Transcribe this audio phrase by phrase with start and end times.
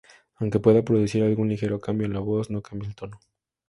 [0.37, 3.19] Aunque pueda producir algún ligero cambio en la voz, no cambia el tono.